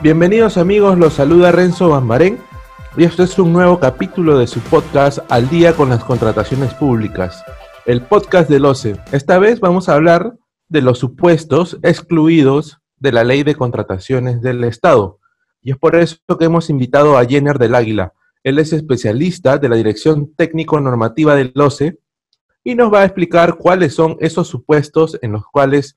Bienvenidos 0.00 0.56
amigos, 0.56 0.98
los 0.98 1.12
saluda 1.12 1.52
Renzo 1.52 1.90
Bambarén 1.90 2.38
y 2.96 3.04
esto 3.04 3.22
es 3.22 3.38
un 3.38 3.52
nuevo 3.52 3.78
capítulo 3.78 4.36
de 4.36 4.48
su 4.48 4.58
podcast 4.58 5.18
Al 5.28 5.48
día 5.48 5.74
con 5.74 5.90
las 5.90 6.02
contrataciones 6.02 6.74
públicas, 6.74 7.44
el 7.86 8.00
podcast 8.00 8.48
del 8.48 8.64
OCE. 8.64 8.96
Esta 9.12 9.38
vez 9.38 9.60
vamos 9.60 9.88
a 9.88 9.94
hablar 9.94 10.36
de 10.68 10.82
los 10.82 10.98
supuestos 10.98 11.78
excluidos 11.82 12.80
de 12.96 13.12
la 13.12 13.22
ley 13.22 13.44
de 13.44 13.54
contrataciones 13.54 14.40
del 14.40 14.64
Estado. 14.64 15.20
Y 15.60 15.70
es 15.70 15.76
por 15.76 15.94
eso 15.94 16.16
que 16.36 16.46
hemos 16.46 16.68
invitado 16.68 17.16
a 17.16 17.24
Jenner 17.24 17.58
del 17.58 17.76
Águila. 17.76 18.12
Él 18.42 18.58
es 18.58 18.72
especialista 18.72 19.58
de 19.58 19.68
la 19.68 19.76
Dirección 19.76 20.34
Técnico 20.34 20.80
Normativa 20.80 21.36
del 21.36 21.52
OCE 21.54 22.00
y 22.64 22.74
nos 22.74 22.92
va 22.92 23.02
a 23.02 23.04
explicar 23.04 23.56
cuáles 23.56 23.94
son 23.94 24.16
esos 24.18 24.48
supuestos 24.48 25.16
en 25.22 25.32
los 25.32 25.44
cuales 25.46 25.96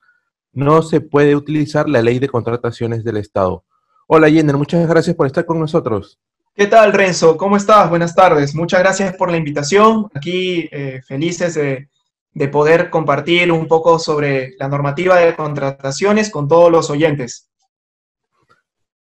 no 0.52 0.84
se 0.84 1.02
puede 1.02 1.36
utilizar 1.36 1.90
la 1.90 2.04
ley 2.04 2.20
de 2.20 2.30
contrataciones 2.30 3.04
del 3.04 3.18
Estado. 3.18 3.64
Hola 4.08 4.30
Jenner, 4.30 4.56
muchas 4.56 4.88
gracias 4.88 5.16
por 5.16 5.26
estar 5.26 5.48
con 5.48 5.60
nosotros. 5.60 6.20
¿Qué 6.54 6.68
tal 6.68 6.94
Renzo? 6.94 7.38
¿Cómo 7.38 7.58
estás? 7.58 7.90
Buenas 7.90 8.14
tardes. 8.14 8.54
Muchas 8.54 8.80
gracias 8.82 9.16
por 9.16 9.32
la 9.32 9.38
invitación. 9.38 10.08
Aquí 10.14 10.70
eh, 10.72 11.02
felices 11.08 11.56
de, 11.56 11.90
de, 12.32 12.48
poder 12.48 12.92
compartir 12.92 13.52
un 13.52 13.68
poco 13.68 13.98
sobre 13.98 14.54
la 14.60 14.68
normativa 14.68 15.18
de 15.18 15.36
contrataciones 15.36 16.30
con 16.30 16.48
todos 16.48 16.72
los 16.72 16.92
oyentes. 16.92 17.50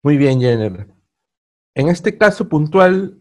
Muy 0.02 0.16
bien, 0.16 0.40
Jenner. 0.40 0.86
En 1.74 1.88
este 1.88 2.16
caso 2.16 2.48
puntual, 2.48 3.18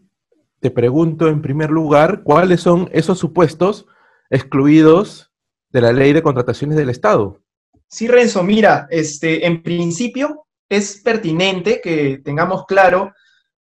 te 0.60 0.70
pregunto 0.70 1.28
en 1.28 1.42
primer 1.42 1.68
lugar, 1.68 2.22
¿cuáles 2.22 2.62
son 2.62 2.88
esos 2.94 3.18
supuestos 3.18 3.84
excluidos 4.30 5.30
de 5.68 5.82
la 5.82 5.92
ley 5.92 6.14
de 6.14 6.22
contrataciones 6.22 6.78
del 6.78 6.88
Estado? 6.88 7.42
Sí, 7.88 8.08
Renzo, 8.08 8.42
mira, 8.42 8.88
este, 8.90 9.46
en 9.46 9.62
principio 9.62 10.44
es 10.68 11.00
pertinente 11.02 11.80
que 11.82 12.20
tengamos 12.24 12.64
claro, 12.66 13.12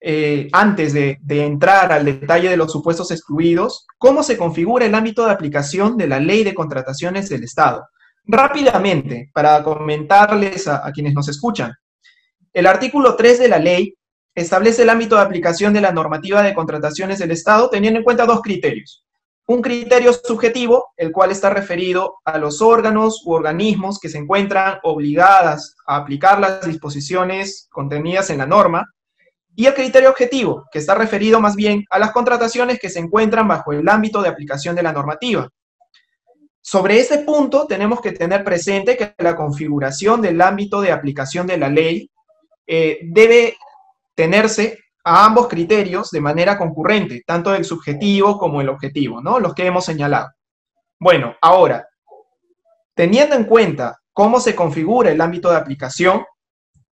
eh, 0.02 0.48
antes 0.54 0.94
de, 0.94 1.20
entrar 1.28 1.92
al 1.92 2.06
detalle 2.06 2.50
de 2.50 2.58
los 2.58 2.72
supuestos 2.72 3.12
excluidos, 3.12 3.86
cómo 3.98 4.24
se 4.24 4.38
configura 4.38 4.86
el 4.86 4.96
ámbito 4.96 5.26
de 5.26 5.32
aplicación 5.32 5.98
de 5.98 6.08
la 6.08 6.20
ley 6.20 6.44
de 6.44 6.54
contrataciones 6.54 7.30
del 7.30 7.44
Estado. 7.44 7.86
Rápidamente, 8.26 9.30
para 9.34 9.64
comentarles 9.64 10.68
a, 10.68 10.88
a 10.88 10.92
quienes 10.92 11.14
nos 11.14 11.28
escuchan, 11.28 11.74
el 12.54 12.66
artículo 12.66 13.16
3 13.16 13.40
de 13.40 13.48
la 13.48 13.60
ley 13.60 13.94
establece 14.34 14.84
el 14.84 14.90
ámbito 14.90 15.16
de 15.16 15.22
aplicación 15.22 15.74
de 15.74 15.82
la 15.82 15.92
normativa 15.92 16.42
de 16.42 16.54
contrataciones 16.54 17.20
del 17.20 17.32
Estado 17.32 17.70
teniendo 17.70 18.00
en 18.00 18.04
cuenta 18.04 18.26
dos 18.26 18.42
criterios. 18.42 19.06
Un 19.50 19.64
criterio 19.64 20.14
subjetivo, 20.14 20.94
el 20.96 21.12
cual 21.12 21.32
está 21.32 21.50
referido 21.50 22.18
a 22.24 22.38
los 22.38 22.62
órganos 22.62 23.24
u 23.26 23.34
organismos 23.34 23.98
que 24.00 24.08
se 24.08 24.20
encuentran 24.20 24.78
obligadas 24.84 25.76
a 25.88 25.96
aplicar 25.96 26.40
las 26.40 26.64
disposiciones 26.68 27.68
contenidas 27.72 28.30
en 28.30 28.38
la 28.38 28.46
norma, 28.46 28.86
y 29.56 29.66
el 29.66 29.74
criterio 29.74 30.12
objetivo, 30.12 30.66
que 30.72 30.78
está 30.78 30.94
referido 30.94 31.42
más 31.42 31.56
bien 31.56 31.84
a 31.90 31.98
las 31.98 32.12
contrataciones 32.12 32.80
que 32.80 32.92
se 32.92 33.00
encuentran 33.00 33.48
bajo 33.48 33.74
el 33.74 33.90
ámbito 33.90 34.22
de 34.22 34.30
aplicación 34.30 34.76
de 34.76 34.84
la 34.84 34.94
normativa. 34.94 35.50
Sobre 36.62 37.00
ese 37.00 37.18
punto 37.26 37.66
tenemos 37.66 38.02
que 38.02 38.12
tener 38.12 38.44
presente 38.44 38.96
que 38.96 39.16
la 39.18 39.36
configuración 39.36 40.22
del 40.22 40.40
ámbito 40.42 40.80
de 40.80 40.92
aplicación 40.92 41.48
de 41.48 41.58
la 41.58 41.70
ley 41.70 42.12
eh, 42.68 43.00
debe 43.02 43.58
tenerse 44.14 44.78
a 45.04 45.26
ambos 45.26 45.48
criterios 45.48 46.12
de 46.12 46.22
manera 46.22 46.58
concurrente, 46.58 47.24
tanto 47.26 47.54
el 47.54 47.66
subjetivo 47.66 48.38
como 48.38 48.62
el 48.62 48.70
objetivo, 48.70 49.22
¿no? 49.22 49.40
Los 49.40 49.54
que 49.54 49.66
hemos 49.66 49.86
señalado. 49.86 50.30
Bueno, 51.00 51.36
ahora, 51.42 51.88
teniendo 52.94 53.36
en 53.36 53.46
cuenta 53.46 54.00
cómo 54.14 54.40
se 54.40 54.56
configura 54.56 55.12
el 55.12 55.22
ámbito 55.22 55.50
de 55.50 55.58
aplicación, 55.58 56.26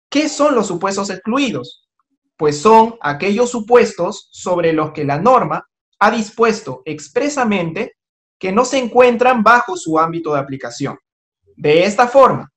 ¿qué 0.09 0.27
son 0.27 0.55
los 0.55 0.67
supuestos 0.67 1.09
excluidos? 1.09 1.87
Pues 2.35 2.61
son 2.61 2.95
aquellos 3.01 3.49
supuestos 3.49 4.27
sobre 4.31 4.73
los 4.73 4.91
que 4.91 5.05
la 5.05 5.17
norma 5.19 5.65
ha 5.99 6.11
dispuesto 6.11 6.81
expresamente 6.85 7.93
que 8.37 8.51
no 8.51 8.65
se 8.65 8.77
encuentran 8.77 9.41
bajo 9.41 9.77
su 9.77 9.97
ámbito 9.97 10.33
de 10.33 10.39
aplicación. 10.39 10.99
De 11.55 11.85
esta 11.85 12.07
forma, 12.07 12.51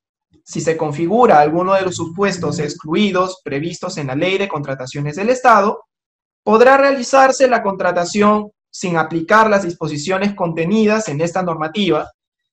si 0.47 0.61
se 0.61 0.77
configura 0.77 1.41
alguno 1.41 1.75
de 1.75 1.83
los 1.83 1.97
supuestos 1.97 2.61
excluidos 2.61 3.41
previstos 3.43 3.99
en 3.99 4.07
la 4.07 4.15
Ley 4.15 4.39
de 4.39 4.47
Contrataciones 4.47 5.17
del 5.17 5.29
Estado, 5.31 5.83
podrá 6.45 6.77
realizarse 6.77 7.49
la 7.49 7.65
contratación 7.65 8.53
sin 8.71 8.97
aplicar 8.97 9.51
las 9.51 9.65
disposiciones 9.65 10.35
contenidas 10.35 11.09
en 11.09 11.21
esta 11.21 11.43
normativa, 11.43 12.09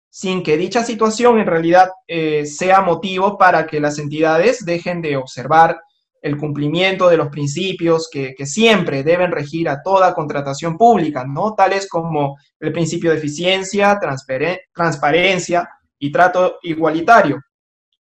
sin 0.10 0.42
que 0.42 0.58
dicha 0.58 0.84
situación 0.84 1.38
en 1.38 1.46
realidad 1.46 1.92
eh, 2.08 2.48
sea 2.48 2.82
motivo 2.82 3.38
para 3.38 3.68
que 3.68 3.80
las 3.80 4.00
entidades 4.00 4.66
dejen 4.66 5.00
de 5.00 5.16
observar 5.16 5.80
el 6.20 6.38
cumplimiento 6.38 7.10
de 7.10 7.18
los 7.18 7.28
principios 7.28 8.10
que, 8.12 8.34
que, 8.34 8.48
siempre 8.48 9.04
deben 9.04 9.32
regir 9.32 9.70
a 9.70 9.84
toda 9.84 10.16
contratación 10.16 10.78
pública, 10.78 11.26
¿no? 11.26 11.54
Tales 11.54 11.88
como 11.88 12.38
el 12.60 12.72
principio 12.72 13.12
de 13.12 13.18
eficiencia, 13.18 14.00
transparencia 14.74 15.70
y 16.00 16.12
trato 16.12 16.58
igualitario. 16.64 17.40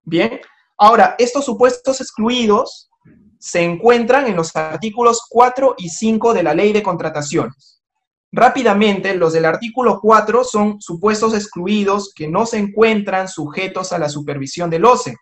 Bien, 0.05 0.41
ahora, 0.77 1.15
estos 1.19 1.45
supuestos 1.45 2.01
excluidos 2.01 2.91
se 3.39 3.63
encuentran 3.63 4.27
en 4.27 4.37
los 4.37 4.55
artículos 4.55 5.23
4 5.29 5.75
y 5.79 5.89
5 5.89 6.35
de 6.35 6.43
la 6.43 6.55
Ley 6.55 6.73
de 6.73 6.83
Contrataciones. 6.83 7.83
Rápidamente, 8.31 9.15
los 9.15 9.33
del 9.33 9.45
artículo 9.45 10.01
4 10.01 10.45
son 10.45 10.81
supuestos 10.81 11.35
excluidos 11.35 12.13
que 12.15 12.29
no 12.29 12.47
se 12.47 12.59
encuentran 12.59 13.29
sujetos 13.29 13.93
a 13.93 13.99
la 13.99 14.09
supervisión 14.09 14.71
del 14.71 14.85
OCE, 14.85 15.17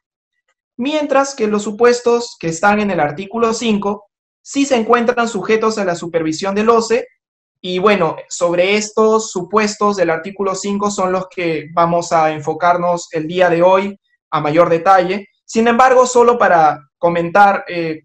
mientras 0.76 1.34
que 1.34 1.46
los 1.46 1.62
supuestos 1.62 2.36
que 2.38 2.48
están 2.48 2.80
en 2.80 2.90
el 2.90 3.00
artículo 3.00 3.52
5 3.52 4.04
sí 4.42 4.64
se 4.64 4.76
encuentran 4.76 5.28
sujetos 5.28 5.76
a 5.78 5.84
la 5.84 5.94
supervisión 5.94 6.54
del 6.54 6.70
OCE 6.70 7.06
y 7.60 7.78
bueno, 7.78 8.16
sobre 8.30 8.76
estos 8.76 9.30
supuestos 9.30 9.96
del 9.96 10.08
artículo 10.08 10.54
5 10.54 10.90
son 10.90 11.12
los 11.12 11.26
que 11.28 11.68
vamos 11.74 12.12
a 12.12 12.32
enfocarnos 12.32 13.08
el 13.12 13.26
día 13.26 13.50
de 13.50 13.62
hoy 13.62 13.98
a 14.30 14.40
mayor 14.40 14.68
detalle. 14.68 15.28
Sin 15.44 15.68
embargo, 15.68 16.06
solo 16.06 16.38
para 16.38 16.80
comentar 16.98 17.64
eh, 17.68 18.02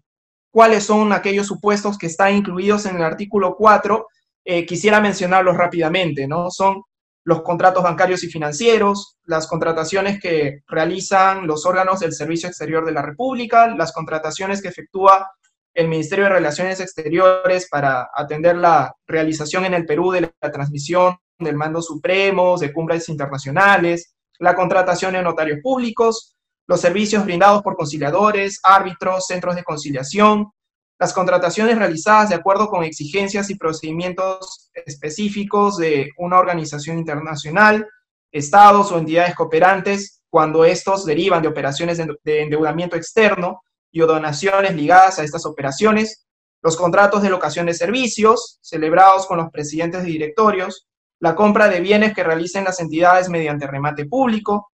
cuáles 0.50 0.84
son 0.84 1.12
aquellos 1.12 1.46
supuestos 1.46 1.98
que 1.98 2.06
están 2.06 2.34
incluidos 2.34 2.86
en 2.86 2.96
el 2.96 3.02
artículo 3.02 3.56
4, 3.56 4.06
eh, 4.44 4.66
quisiera 4.66 5.00
mencionarlos 5.00 5.56
rápidamente, 5.56 6.26
¿no? 6.26 6.50
Son 6.50 6.82
los 7.24 7.42
contratos 7.42 7.82
bancarios 7.82 8.22
y 8.22 8.28
financieros, 8.28 9.16
las 9.24 9.48
contrataciones 9.48 10.20
que 10.20 10.60
realizan 10.68 11.46
los 11.46 11.66
órganos 11.66 12.00
del 12.00 12.12
Servicio 12.12 12.48
Exterior 12.48 12.84
de 12.86 12.92
la 12.92 13.02
República, 13.02 13.66
las 13.68 13.92
contrataciones 13.92 14.62
que 14.62 14.68
efectúa 14.68 15.28
el 15.74 15.88
Ministerio 15.88 16.24
de 16.24 16.30
Relaciones 16.30 16.80
Exteriores 16.80 17.68
para 17.68 18.08
atender 18.14 18.56
la 18.56 18.94
realización 19.06 19.64
en 19.64 19.74
el 19.74 19.84
Perú 19.84 20.12
de 20.12 20.32
la 20.40 20.52
transmisión 20.52 21.16
del 21.38 21.56
mando 21.56 21.82
supremo, 21.82 22.56
de 22.56 22.72
cumbres 22.72 23.08
internacionales, 23.08 24.15
la 24.38 24.54
contratación 24.54 25.14
de 25.14 25.22
notarios 25.22 25.60
públicos, 25.62 26.36
los 26.66 26.80
servicios 26.80 27.24
brindados 27.24 27.62
por 27.62 27.76
conciliadores, 27.76 28.60
árbitros, 28.62 29.26
centros 29.26 29.54
de 29.54 29.64
conciliación, 29.64 30.50
las 30.98 31.12
contrataciones 31.12 31.78
realizadas 31.78 32.30
de 32.30 32.36
acuerdo 32.36 32.68
con 32.68 32.82
exigencias 32.82 33.50
y 33.50 33.56
procedimientos 33.56 34.70
específicos 34.74 35.76
de 35.76 36.10
una 36.16 36.38
organización 36.38 36.98
internacional, 36.98 37.86
estados 38.32 38.90
o 38.92 38.98
entidades 38.98 39.34
cooperantes, 39.34 40.22
cuando 40.28 40.64
estos 40.64 41.04
derivan 41.04 41.42
de 41.42 41.48
operaciones 41.48 41.98
de 41.98 42.42
endeudamiento 42.42 42.96
externo 42.96 43.62
y 43.90 44.00
o 44.00 44.06
donaciones 44.06 44.74
ligadas 44.74 45.18
a 45.18 45.22
estas 45.22 45.46
operaciones, 45.46 46.26
los 46.62 46.76
contratos 46.76 47.22
de 47.22 47.30
locación 47.30 47.66
de 47.66 47.74
servicios 47.74 48.58
celebrados 48.60 49.26
con 49.26 49.38
los 49.38 49.50
presidentes 49.50 50.02
de 50.02 50.08
directorios, 50.08 50.86
la 51.20 51.34
compra 51.34 51.68
de 51.68 51.80
bienes 51.80 52.14
que 52.14 52.24
realicen 52.24 52.64
las 52.64 52.80
entidades 52.80 53.28
mediante 53.28 53.66
remate 53.66 54.06
público, 54.06 54.70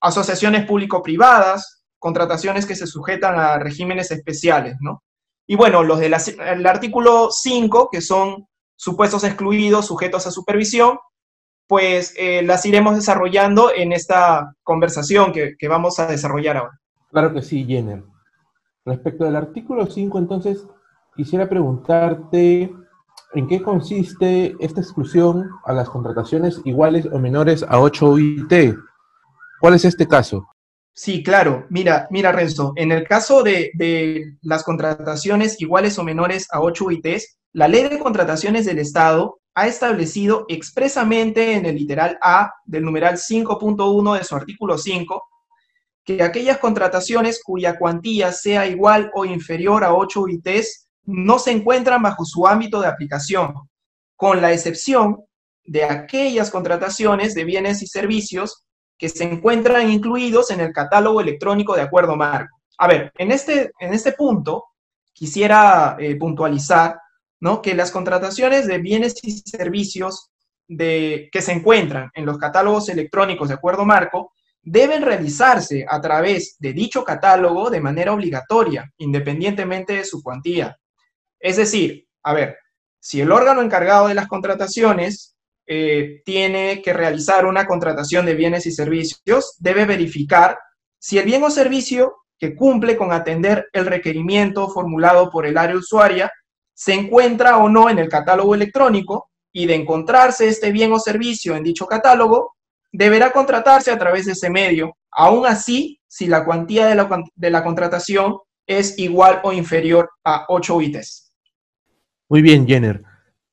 asociaciones 0.00 0.66
público-privadas, 0.66 1.84
contrataciones 1.98 2.66
que 2.66 2.76
se 2.76 2.86
sujetan 2.86 3.38
a 3.38 3.58
regímenes 3.58 4.10
especiales, 4.10 4.76
¿no? 4.80 5.02
Y 5.46 5.56
bueno, 5.56 5.82
los 5.82 5.98
del 5.98 6.14
artículo 6.66 7.28
5, 7.30 7.88
que 7.90 8.00
son 8.00 8.46
supuestos 8.76 9.24
excluidos, 9.24 9.86
sujetos 9.86 10.26
a 10.26 10.30
supervisión, 10.30 10.98
pues 11.66 12.14
eh, 12.18 12.42
las 12.42 12.64
iremos 12.66 12.94
desarrollando 12.94 13.70
en 13.74 13.92
esta 13.92 14.54
conversación 14.62 15.32
que, 15.32 15.68
vamos 15.68 15.98
a 15.98 16.06
desarrollar 16.06 16.56
ahora. 16.56 16.80
Claro 17.10 17.32
que 17.32 17.42
sí, 17.42 17.64
Jenner. 17.64 18.04
Respecto 18.84 19.24
del 19.24 19.36
artículo 19.36 19.86
5, 19.86 20.18
entonces, 20.18 20.66
quisiera 21.16 21.48
preguntarte 21.48 22.72
¿En 23.34 23.48
qué 23.48 23.60
consiste 23.62 24.54
esta 24.60 24.80
exclusión 24.80 25.50
a 25.64 25.72
las 25.72 25.88
contrataciones 25.88 26.60
iguales 26.64 27.06
o 27.12 27.18
menores 27.18 27.64
a 27.68 27.80
8 27.80 28.10
UIT? 28.10 28.76
¿Cuál 29.60 29.74
es 29.74 29.84
este 29.84 30.06
caso? 30.06 30.46
Sí, 30.92 31.24
claro. 31.24 31.66
Mira, 31.68 32.06
mira, 32.10 32.30
Renzo, 32.30 32.72
en 32.76 32.92
el 32.92 33.08
caso 33.08 33.42
de, 33.42 33.72
de 33.74 34.36
las 34.42 34.62
contrataciones 34.62 35.60
iguales 35.60 35.98
o 35.98 36.04
menores 36.04 36.46
a 36.52 36.60
8 36.60 36.84
UITs, 36.84 37.38
la 37.52 37.66
ley 37.66 37.88
de 37.88 37.98
contrataciones 37.98 38.66
del 38.66 38.78
Estado 38.78 39.40
ha 39.56 39.66
establecido 39.66 40.44
expresamente 40.48 41.54
en 41.54 41.66
el 41.66 41.74
literal 41.74 42.18
A 42.22 42.52
del 42.64 42.84
numeral 42.84 43.16
5.1 43.16 44.16
de 44.16 44.24
su 44.24 44.36
artículo 44.36 44.78
5 44.78 45.24
que 46.04 46.22
aquellas 46.22 46.58
contrataciones 46.58 47.42
cuya 47.42 47.78
cuantía 47.78 48.30
sea 48.30 48.66
igual 48.66 49.10
o 49.14 49.24
inferior 49.24 49.84
a 49.84 49.94
8 49.94 50.20
UITs 50.20 50.83
no 51.06 51.38
se 51.38 51.50
encuentran 51.50 52.02
bajo 52.02 52.24
su 52.24 52.46
ámbito 52.46 52.80
de 52.80 52.88
aplicación, 52.88 53.54
con 54.16 54.40
la 54.40 54.52
excepción 54.52 55.24
de 55.64 55.84
aquellas 55.84 56.50
contrataciones 56.50 57.34
de 57.34 57.44
bienes 57.44 57.82
y 57.82 57.86
servicios 57.86 58.64
que 58.98 59.08
se 59.08 59.24
encuentran 59.24 59.90
incluidos 59.90 60.50
en 60.50 60.60
el 60.60 60.72
catálogo 60.72 61.20
electrónico 61.20 61.74
de 61.74 61.82
acuerdo 61.82 62.16
marco. 62.16 62.60
A 62.78 62.86
ver, 62.86 63.12
en 63.16 63.32
este, 63.32 63.72
en 63.78 63.92
este 63.92 64.12
punto 64.12 64.64
quisiera 65.12 65.96
eh, 65.98 66.16
puntualizar 66.16 66.98
¿no? 67.40 67.62
que 67.62 67.74
las 67.74 67.90
contrataciones 67.90 68.66
de 68.66 68.78
bienes 68.78 69.14
y 69.22 69.32
servicios 69.32 70.30
de, 70.66 71.28
que 71.32 71.42
se 71.42 71.52
encuentran 71.52 72.10
en 72.14 72.26
los 72.26 72.38
catálogos 72.38 72.88
electrónicos 72.88 73.48
de 73.48 73.54
acuerdo 73.54 73.84
marco 73.84 74.32
deben 74.62 75.02
realizarse 75.02 75.84
a 75.88 76.00
través 76.00 76.56
de 76.58 76.72
dicho 76.72 77.04
catálogo 77.04 77.68
de 77.68 77.80
manera 77.80 78.12
obligatoria, 78.12 78.90
independientemente 78.96 79.94
de 79.94 80.04
su 80.04 80.22
cuantía. 80.22 80.76
Es 81.44 81.56
decir, 81.56 82.08
a 82.22 82.32
ver, 82.32 82.56
si 83.00 83.20
el 83.20 83.30
órgano 83.30 83.60
encargado 83.60 84.08
de 84.08 84.14
las 84.14 84.28
contrataciones 84.28 85.36
eh, 85.66 86.22
tiene 86.24 86.80
que 86.80 86.94
realizar 86.94 87.44
una 87.44 87.66
contratación 87.66 88.24
de 88.24 88.34
bienes 88.34 88.64
y 88.64 88.72
servicios, 88.72 89.54
debe 89.58 89.84
verificar 89.84 90.58
si 90.98 91.18
el 91.18 91.26
bien 91.26 91.42
o 91.42 91.50
servicio 91.50 92.14
que 92.38 92.56
cumple 92.56 92.96
con 92.96 93.12
atender 93.12 93.68
el 93.74 93.84
requerimiento 93.84 94.70
formulado 94.70 95.30
por 95.30 95.44
el 95.44 95.58
área 95.58 95.76
usuaria 95.76 96.32
se 96.72 96.94
encuentra 96.94 97.58
o 97.58 97.68
no 97.68 97.90
en 97.90 97.98
el 97.98 98.08
catálogo 98.08 98.54
electrónico 98.54 99.28
y 99.52 99.66
de 99.66 99.74
encontrarse 99.74 100.48
este 100.48 100.72
bien 100.72 100.94
o 100.94 100.98
servicio 100.98 101.56
en 101.56 101.62
dicho 101.62 101.86
catálogo, 101.86 102.54
deberá 102.90 103.32
contratarse 103.32 103.90
a 103.90 103.98
través 103.98 104.24
de 104.24 104.32
ese 104.32 104.48
medio, 104.48 104.96
aún 105.10 105.44
así 105.44 106.00
si 106.08 106.26
la 106.26 106.46
cuantía 106.46 106.86
de 106.86 107.50
la, 107.50 107.62
contratación 107.62 108.38
es 108.66 108.98
igual 108.98 109.40
o 109.44 109.52
inferior 109.52 110.08
a 110.24 110.46
8 110.48 110.80
ITs. 110.80 111.23
Muy 112.28 112.42
bien, 112.42 112.66
Jenner. 112.66 113.02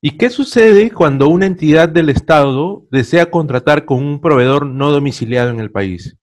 ¿Y 0.01 0.17
qué 0.17 0.29
sucede 0.29 0.91
cuando 0.91 1.27
una 1.27 1.45
entidad 1.45 1.89
del 1.89 2.09
Estado 2.09 2.87
desea 2.89 3.29
contratar 3.29 3.85
con 3.85 4.03
un 4.03 4.19
proveedor 4.19 4.65
no 4.65 4.91
domiciliado 4.91 5.51
en 5.51 5.59
el 5.59 5.71
país? 5.71 6.17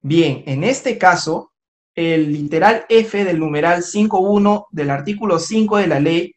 Bien, 0.00 0.42
en 0.46 0.64
este 0.64 0.98
caso, 0.98 1.52
el 1.94 2.32
literal 2.32 2.84
F 2.88 3.24
del 3.24 3.38
numeral 3.38 3.82
5.1 3.82 4.66
del 4.70 4.90
artículo 4.90 5.38
5 5.38 5.76
de 5.76 5.86
la 5.86 6.00
ley 6.00 6.34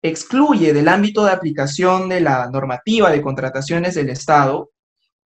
excluye 0.00 0.72
del 0.72 0.88
ámbito 0.88 1.24
de 1.24 1.32
aplicación 1.32 2.08
de 2.08 2.20
la 2.20 2.48
normativa 2.50 3.10
de 3.10 3.20
contrataciones 3.20 3.94
del 3.94 4.10
Estado 4.10 4.70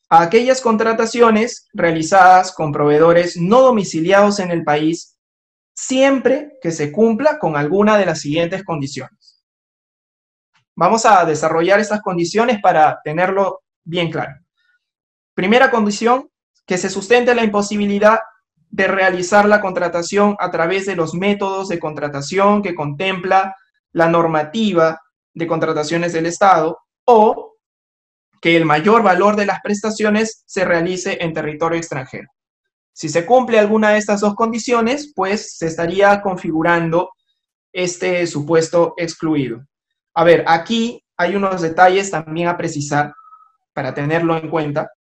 a 0.09 0.23
aquellas 0.23 0.61
contrataciones 0.61 1.69
realizadas 1.73 2.53
con 2.53 2.73
proveedores 2.73 3.37
no 3.37 3.61
domiciliados 3.61 4.41
en 4.41 4.51
el 4.51 4.65
país 4.65 5.17
siempre 5.75 6.59
que 6.61 6.73
se 6.73 6.91
cumpla 6.91 7.39
con 7.39 7.57
alguna 7.57 7.97
de 7.97 8.07
las 8.07 8.21
siguientes 8.21 8.65
condiciones. 8.65 9.20
Vamos 10.81 11.05
a 11.05 11.27
desarrollar 11.27 11.79
estas 11.79 12.01
condiciones 12.01 12.59
para 12.63 13.03
tenerlo 13.05 13.61
bien 13.85 14.11
claro. 14.11 14.33
Primera 15.35 15.71
condición, 15.71 16.31
que 16.65 16.79
se 16.79 16.89
sustente 16.89 17.35
la 17.35 17.45
imposibilidad 17.45 18.21
de 18.71 18.89
realizar 18.89 19.47
la 19.47 19.61
contratación 19.61 20.37
a 20.41 20.51
través 20.51 20.87
de 20.87 20.97
los 20.97 21.13
métodos 21.13 21.69
de 21.69 21.79
contratación 21.79 22.63
que 22.63 22.75
contempla 22.75 23.55
la 23.93 24.09
normativa 24.09 24.99
de 25.35 25.47
contrataciones 25.47 26.15
del 26.15 26.25
Estado 26.25 26.79
o 27.05 27.57
que 28.41 28.57
el 28.57 28.65
mayor 28.65 29.03
valor 29.03 29.37
de 29.37 29.45
las 29.45 29.61
prestaciones 29.61 30.45
se 30.47 30.65
realice 30.65 31.19
en 31.21 31.35
territorio 31.35 31.77
extranjero. 31.77 32.29
Si 32.95 33.11
se 33.11 33.27
cumple 33.27 33.59
alguna 33.59 33.91
de 33.91 33.99
estas 33.99 34.23
dos 34.23 34.35
condiciones, 34.35 35.13
pues 35.15 35.59
se 35.59 35.67
estaría 35.67 36.23
configurando 36.23 37.11
este 37.71 38.27
supuesto 38.27 38.95
excluido. 38.97 39.61
A 40.21 40.25
ver, 40.25 40.45
aquí 40.47 41.03
hay 41.17 41.35
unos 41.35 41.63
detalles 41.63 42.11
también 42.11 42.49
a 42.49 42.59
precisar 42.59 43.15
para 43.73 43.95
tenerlo 43.95 44.37
en 44.37 44.51
cuenta. 44.51 44.93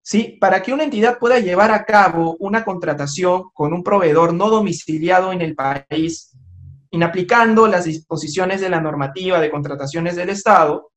¿sí? 0.00 0.38
Para 0.40 0.62
que 0.62 0.72
una 0.72 0.84
entidad 0.84 1.18
pueda 1.18 1.40
llevar 1.40 1.72
a 1.72 1.84
cabo 1.84 2.36
una 2.38 2.64
contratación 2.64 3.50
con 3.54 3.72
un 3.72 3.82
proveedor 3.82 4.32
no 4.32 4.48
domiciliado 4.50 5.32
en 5.32 5.40
el 5.40 5.56
país, 5.56 6.36
inaplicando 6.92 7.66
las 7.66 7.86
disposiciones 7.86 8.60
de 8.60 8.68
la 8.68 8.80
normativa 8.80 9.40
de 9.40 9.50
contrataciones 9.50 10.14
del 10.14 10.30
Estado, 10.30 10.92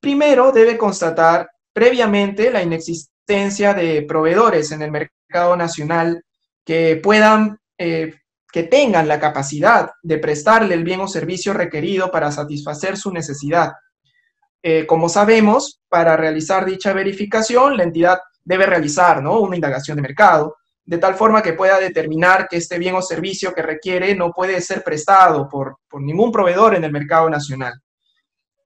primero 0.00 0.50
debe 0.50 0.78
constatar 0.78 1.50
previamente 1.70 2.50
la 2.50 2.62
inexistencia 2.62 3.74
de 3.74 4.06
proveedores 4.08 4.72
en 4.72 4.80
el 4.80 4.90
mercado 4.90 5.54
nacional 5.54 6.24
que 6.64 6.96
puedan, 6.96 7.58
eh, 7.76 8.14
que 8.52 8.64
tengan 8.64 9.08
la 9.08 9.18
capacidad 9.18 9.90
de 10.02 10.18
prestarle 10.18 10.74
el 10.74 10.84
bien 10.84 11.00
o 11.00 11.08
servicio 11.08 11.54
requerido 11.54 12.10
para 12.10 12.30
satisfacer 12.30 12.98
su 12.98 13.10
necesidad. 13.10 13.72
Eh, 14.62 14.86
como 14.86 15.08
sabemos, 15.08 15.80
para 15.88 16.16
realizar 16.16 16.66
dicha 16.66 16.92
verificación, 16.92 17.78
la 17.78 17.84
entidad 17.84 18.18
debe 18.44 18.66
realizar 18.66 19.22
¿no? 19.22 19.40
una 19.40 19.56
indagación 19.56 19.96
de 19.96 20.02
mercado, 20.02 20.56
de 20.84 20.98
tal 20.98 21.14
forma 21.14 21.42
que 21.42 21.54
pueda 21.54 21.78
determinar 21.80 22.46
que 22.46 22.58
este 22.58 22.78
bien 22.78 22.94
o 22.94 23.02
servicio 23.02 23.54
que 23.54 23.62
requiere 23.62 24.14
no 24.14 24.32
puede 24.32 24.60
ser 24.60 24.84
prestado 24.84 25.48
por, 25.48 25.78
ningún 26.00 26.30
proveedor 26.30 26.74
en 26.74 26.84
el 26.84 26.92
mercado 26.92 27.30
nacional. 27.30 27.72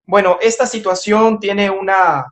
Bueno, 0.05 0.39
esta 0.41 0.67
situación 0.67 1.39
tiene 1.39 1.71
una, 1.71 2.27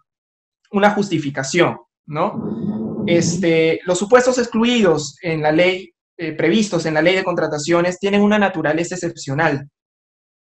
una 0.73 0.91
justificación, 0.91 1.79
¿no? 2.07 3.05
Este, 3.07 3.81
los 3.85 3.99
supuestos 3.99 4.39
excluidos 4.39 5.19
en 5.23 5.43
la 5.43 5.53
ley, 5.53 5.94
eh, 6.17 6.33
previstos 6.33 6.87
en 6.87 6.95
la 6.95 7.03
ley 7.03 7.17
de 7.17 7.25
contrataciones, 7.25 7.99
tienen 7.99 8.23
una 8.23 8.39
naturaleza 8.39 8.95
excepcional. 8.95 9.69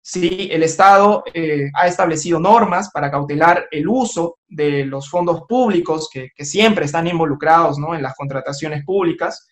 Sí, 0.05 0.49
el 0.51 0.65
Estado 0.65 1.23
eh, 1.33 1.71
ha 1.75 1.87
establecido 1.87 2.41
normas 2.41 2.91
para 2.93 3.11
cautelar 3.11 3.69
el 3.71 3.87
uso 3.87 4.39
de 4.49 4.85
los 4.85 5.09
fondos 5.09 5.43
públicos 5.49 6.11
que, 6.13 6.31
siempre 6.45 6.87
están 6.87 7.07
involucrados 7.07 7.79
en 7.79 8.03
las 8.03 8.15
contrataciones 8.17 8.85
públicas. 8.85 9.49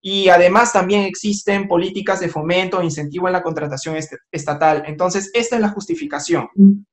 Y 0.00 0.28
además 0.28 0.72
también 0.72 1.02
existen 1.02 1.66
políticas 1.66 2.20
de 2.20 2.28
fomento 2.28 2.80
e 2.80 2.84
incentivo 2.84 3.26
en 3.26 3.32
la 3.32 3.42
contratación 3.42 3.96
estatal. 4.30 4.84
Entonces, 4.86 5.30
esta 5.34 5.56
es 5.56 5.62
la 5.62 5.70
justificación, 5.70 6.48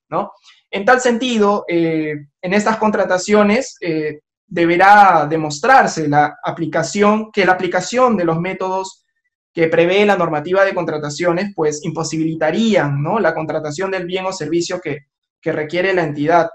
¿no? 0.10 0.32
En 0.72 0.86
tal 0.86 1.00
sentido, 1.02 1.66
eh, 1.68 2.16
en 2.42 2.54
estas 2.54 2.78
contrataciones 2.78 3.78
deberá 4.54 5.26
demostrarse 5.28 6.08
la 6.08 6.38
aplicación, 6.44 7.32
que 7.32 7.44
la 7.44 7.54
aplicación 7.54 8.16
de 8.16 8.24
los 8.24 8.40
métodos 8.40 9.04
que 9.52 9.68
prevé 9.68 10.06
la 10.06 10.16
normativa 10.16 10.64
de 10.64 10.76
contrataciones, 10.76 11.54
pues 11.56 11.84
imposibilitarían 11.84 13.02
¿no? 13.02 13.20
la 13.20 13.34
contratación 13.34 13.90
del 13.90 14.06
bien 14.06 14.28
o 14.28 14.32
servicio 14.32 14.80
que, 14.80 15.08
requiere 15.46 15.94
la 15.94 16.04
entidad. 16.04 16.50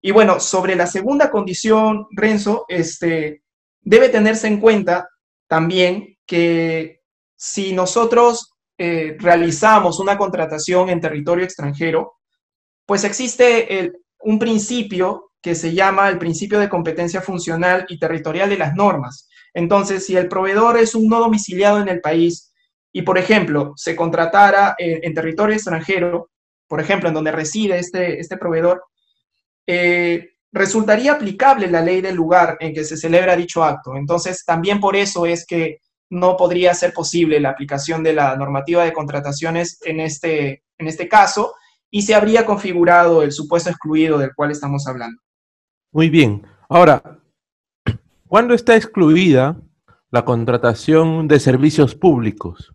Y 0.00 0.10
bueno, 0.10 0.40
sobre 0.40 0.74
la 0.74 0.86
segunda 0.86 1.30
condición, 1.30 2.06
Renzo, 2.12 2.64
este, 2.66 3.42
debe 3.82 4.08
tenerse 4.08 4.46
en 4.46 4.58
cuenta 4.58 5.06
también 5.48 6.16
que 6.24 7.00
si 7.36 7.74
nosotros 7.74 8.54
eh, 8.78 9.16
realizamos 9.18 9.98
una 10.00 10.16
contratación 10.16 10.88
en 10.88 11.00
territorio 11.00 11.44
extranjero, 11.44 12.14
pues 12.86 13.04
existe 13.04 13.92
un 14.20 14.38
principio 14.38 15.26
que 15.46 15.54
se 15.54 15.72
llama 15.72 16.08
el 16.08 16.18
principio 16.18 16.58
de 16.58 16.68
competencia 16.68 17.20
funcional 17.20 17.86
y 17.88 18.00
territorial 18.00 18.48
de 18.48 18.58
las 18.58 18.74
normas. 18.74 19.28
Entonces, 19.54 20.04
si 20.04 20.16
el 20.16 20.26
proveedor 20.26 20.76
es 20.76 20.96
un 20.96 21.06
no 21.06 21.20
domiciliado 21.20 21.80
en 21.80 21.86
el 21.86 22.00
país 22.00 22.52
y, 22.92 23.02
por 23.02 23.16
ejemplo, 23.16 23.72
se 23.76 23.94
contratara 23.94 24.74
en, 24.76 25.14
territorio 25.14 25.54
extranjero, 25.54 26.30
por 26.66 26.80
ejemplo, 26.80 27.06
en 27.08 27.14
donde 27.14 27.30
reside 27.30 27.78
este, 27.78 28.18
este 28.18 28.36
proveedor, 28.36 28.82
eh, 29.68 30.30
resultaría 30.50 31.12
aplicable 31.12 31.70
la 31.70 31.80
ley 31.80 32.00
del 32.00 32.16
lugar 32.16 32.56
en 32.58 32.74
que 32.74 32.82
se 32.82 32.96
celebra 32.96 33.36
dicho 33.36 33.62
acto. 33.62 33.94
Entonces, 33.94 34.44
también 34.44 34.80
por 34.80 34.96
eso 34.96 35.26
es 35.26 35.46
que 35.46 35.78
no 36.10 36.36
podría 36.36 36.74
ser 36.74 36.92
posible 36.92 37.38
la 37.38 37.50
aplicación 37.50 38.02
de 38.02 38.14
la 38.14 38.34
normativa 38.34 38.82
de 38.82 38.92
contrataciones 38.92 39.78
en 39.84 40.00
este, 40.00 40.64
en 40.76 40.88
este 40.88 41.06
caso 41.06 41.54
y 41.88 42.02
se 42.02 42.16
habría 42.16 42.44
configurado 42.44 43.22
el 43.22 43.30
supuesto 43.30 43.70
excluido 43.70 44.18
del 44.18 44.34
cual 44.34 44.50
estamos 44.50 44.88
hablando. 44.88 45.22
Muy 45.92 46.10
bien. 46.10 46.46
Ahora, 46.68 47.02
¿Cuándo 48.28 48.54
está 48.54 48.74
excluida 48.74 49.56
la 50.10 50.24
contratación 50.24 51.28
de 51.28 51.38
servicios 51.38 51.94
públicos? 51.94 52.74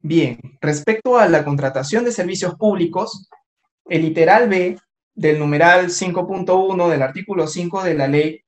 Bien, 0.00 0.40
respecto 0.62 1.18
a 1.18 1.28
la 1.28 1.44
contratación 1.44 2.04
de 2.04 2.12
servicios 2.12 2.54
públicos, 2.54 3.28
el 3.84 4.02
literal 4.02 4.48
B 4.48 4.78
del 5.14 5.38
numeral 5.38 5.90
5.1 5.90 6.88
del 6.88 7.02
artículo 7.02 7.46
5 7.46 7.84
de 7.84 7.94
la 7.94 8.08
ley 8.08 8.40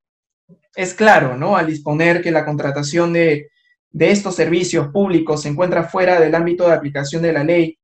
es 0.75 0.95
claro, 0.95 1.37
¿no? 1.37 1.57
Al 1.57 1.67
disponer 1.67 2.23
que 2.23 2.33
la 2.33 2.47
contratación 2.47 3.13
de, 3.13 3.51
de 3.91 4.11
estos 4.11 4.35
servicios 4.35 4.89
públicos 4.89 5.43
se 5.43 5.51
encuentra 5.51 5.85
fuera 5.85 6.19
del 6.19 6.35
ámbito 6.35 6.67
de 6.67 6.73
aplicación 6.73 7.23
de 7.23 7.33
la 7.35 7.45
ley 7.45 7.79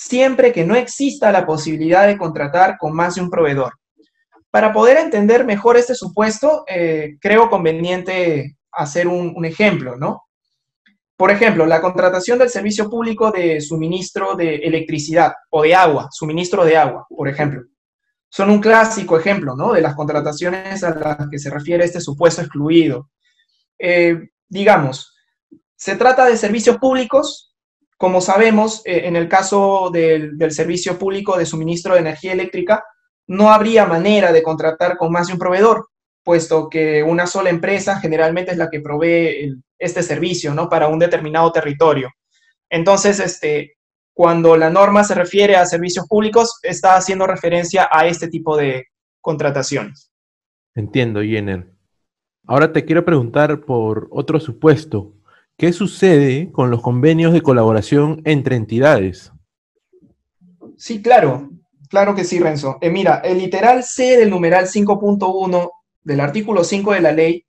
siempre 0.00 0.52
que 0.52 0.64
no 0.64 0.76
exista 0.76 1.32
la 1.32 1.44
posibilidad 1.44 2.06
de 2.06 2.16
contratar 2.16 2.78
con 2.78 2.94
más 2.94 3.16
de 3.16 3.22
un 3.22 3.30
proveedor. 3.30 3.72
para 4.50 4.72
poder 4.72 4.96
entender 4.96 5.44
mejor 5.44 5.76
este 5.76 5.94
supuesto, 5.94 6.64
eh, 6.68 7.16
creo 7.20 7.50
conveniente 7.50 8.56
hacer 8.72 9.06
un, 9.06 9.44
ejemplo, 9.44 9.96
¿no? 9.96 10.22
Por 11.16 11.30
ejemplo, 11.30 11.66
la 11.66 11.82
contratación 11.82 12.38
del 12.38 12.48
servicio 12.48 12.88
público 12.88 13.30
de 13.30 13.60
suministro 13.60 14.36
de 14.36 14.54
electricidad 14.56 15.34
o 15.50 15.62
de 15.62 15.74
agua, 15.74 16.08
suministro 16.12 16.64
de 16.64 16.76
agua, 16.78 17.06
por 17.10 17.28
ejemplo. 17.28 17.62
Son 18.30 18.48
un 18.50 18.60
clásico 18.60 19.18
ejemplo, 19.18 19.54
¿no? 19.54 19.72
De 19.72 19.82
las 19.82 19.94
contrataciones 19.94 20.82
a 20.82 20.94
las 20.94 21.28
que 21.28 21.38
se 21.38 21.50
refiere 21.50 21.84
este 21.84 22.00
supuesto 22.00 22.40
excluido. 22.40 23.10
Eh, 23.78 24.30
digamos, 24.48 25.14
se 25.76 25.96
trata 25.96 26.24
de 26.24 26.36
servicios 26.36 26.78
públicos, 26.78 27.47
como 27.98 28.20
sabemos, 28.20 28.80
eh, 28.86 29.02
en 29.06 29.16
el 29.16 29.28
caso 29.28 29.90
del, 29.92 30.38
servicio 30.52 30.98
público 30.98 31.36
de 31.36 31.44
suministro 31.44 31.94
de 31.94 32.00
energía 32.00 32.32
eléctrica, 32.32 32.84
no 33.26 33.50
habría 33.50 33.86
manera 33.86 34.32
de 34.32 34.42
contratar 34.42 34.96
con 34.96 35.12
más 35.12 35.26
de 35.26 35.32
un 35.34 35.38
proveedor, 35.38 35.88
puesto 36.22 36.68
que 36.70 37.02
una 37.02 37.26
sola 37.26 37.50
empresa 37.50 37.98
generalmente 38.00 38.52
es 38.52 38.56
la 38.56 38.70
que 38.70 38.80
provee 38.80 39.52
este 39.78 40.02
servicio, 40.04 40.54
¿no? 40.54 40.68
Para 40.68 40.86
un 40.86 41.00
determinado 41.00 41.50
territorio. 41.50 42.10
Entonces, 42.70 43.18
este, 43.18 43.76
cuando 44.14 44.56
la 44.56 44.70
norma 44.70 45.02
se 45.02 45.14
refiere 45.14 45.56
a 45.56 45.66
servicios 45.66 46.06
públicos, 46.06 46.60
está 46.62 46.96
haciendo 46.96 47.26
referencia 47.26 47.88
a 47.90 48.06
este 48.06 48.28
tipo 48.28 48.56
de 48.56 48.86
contrataciones. 49.20 50.12
Entiendo, 50.76 51.20
Jenner. 51.20 51.72
Ahora 52.46 52.72
te 52.72 52.84
quiero 52.84 53.04
preguntar 53.04 53.60
por 53.62 54.06
otro 54.10 54.38
supuesto. 54.38 55.17
¿Qué 55.58 55.72
sucede 55.72 56.52
con 56.52 56.70
los 56.70 56.80
convenios 56.80 57.32
de 57.32 57.42
colaboración 57.42 58.22
entre 58.24 58.54
entidades? 58.54 59.32
Sí, 60.76 61.02
claro, 61.02 61.50
claro 61.88 62.14
que 62.14 62.22
sí, 62.22 62.38
Renzo. 62.38 62.78
Eh, 62.80 62.90
mira, 62.90 63.16
el 63.24 63.38
literal 63.38 63.82
C 63.82 64.16
del 64.16 64.30
numeral 64.30 64.66
5.1 64.66 65.70
del 66.04 66.20
artículo 66.20 66.62
5 66.62 66.92
de 66.92 67.00
la 67.00 67.10
ley 67.10 67.44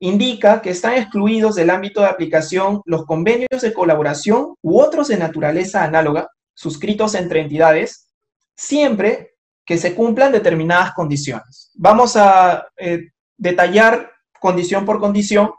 indica 0.00 0.60
que 0.60 0.70
están 0.70 0.94
excluidos 0.94 1.54
del 1.54 1.70
ámbito 1.70 2.00
de 2.00 2.08
aplicación 2.08 2.82
los 2.84 3.06
convenios 3.06 3.62
de 3.62 3.72
colaboración 3.72 4.56
u 4.60 4.80
otros 4.80 5.06
de 5.06 5.18
naturaleza 5.18 5.84
análoga 5.84 6.28
suscritos 6.54 7.14
entre 7.14 7.40
entidades, 7.40 8.08
siempre 8.56 9.36
que 9.64 9.78
se 9.78 9.94
cumplan 9.94 10.32
determinadas 10.32 10.92
condiciones. 10.92 11.70
Vamos 11.74 12.16
a 12.16 12.66
eh, 12.76 13.10
detallar 13.36 14.10
condición 14.40 14.84
por 14.84 14.98
condición 14.98 15.52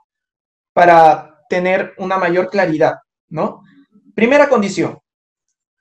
para 0.74 1.29
tener 1.50 1.94
una 1.98 2.18
mayor 2.18 2.50
claridad, 2.50 2.96
¿no? 3.28 3.64
Primera 4.16 4.48
condición, 4.48 5.00